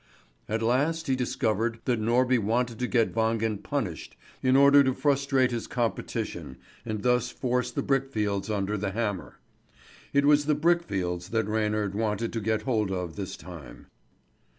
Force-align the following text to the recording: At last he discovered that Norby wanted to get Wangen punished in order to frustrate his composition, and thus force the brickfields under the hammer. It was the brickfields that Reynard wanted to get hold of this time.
At 0.49 0.63
last 0.63 1.05
he 1.05 1.15
discovered 1.15 1.77
that 1.85 2.01
Norby 2.01 2.39
wanted 2.39 2.79
to 2.79 2.87
get 2.87 3.13
Wangen 3.13 3.61
punished 3.61 4.17
in 4.41 4.55
order 4.55 4.83
to 4.83 4.95
frustrate 4.95 5.51
his 5.51 5.67
composition, 5.67 6.57
and 6.83 7.03
thus 7.03 7.29
force 7.29 7.69
the 7.69 7.83
brickfields 7.83 8.49
under 8.49 8.77
the 8.77 8.93
hammer. 8.93 9.37
It 10.11 10.25
was 10.25 10.47
the 10.47 10.55
brickfields 10.55 11.29
that 11.29 11.45
Reynard 11.47 11.93
wanted 11.93 12.33
to 12.33 12.41
get 12.41 12.63
hold 12.63 12.89
of 12.89 13.15
this 13.15 13.37
time. 13.37 13.85